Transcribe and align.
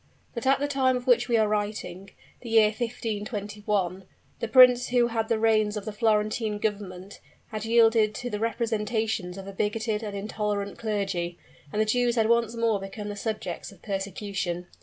But 0.33 0.47
at 0.47 0.59
the 0.59 0.67
time 0.67 0.97
of 0.97 1.05
which 1.05 1.29
we 1.29 1.37
are 1.37 1.47
writing 1.47 2.09
the 2.41 2.49
year 2.49 2.69
1521 2.69 4.05
the 4.39 4.47
prince 4.47 4.87
who 4.87 5.05
had 5.09 5.27
the 5.29 5.37
reins 5.37 5.77
of 5.77 5.85
the 5.85 5.93
Florentine 5.93 6.57
Government, 6.57 7.19
had 7.49 7.65
yielded 7.65 8.15
to 8.15 8.31
the 8.31 8.39
representations 8.39 9.37
of 9.37 9.45
a 9.45 9.53
bigoted 9.53 10.01
and 10.01 10.17
intolerant 10.17 10.79
clergy, 10.79 11.37
and 11.71 11.79
the 11.79 11.85
Jews 11.85 12.15
had 12.15 12.29
once 12.29 12.55
more 12.55 12.79
become 12.79 13.09
the 13.09 13.15
subjects 13.15 13.71
of 13.71 13.83
persecution. 13.83 14.65